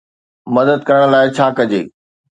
[0.55, 1.81] مدد ڪرڻ لاء ڇا ڪجي؟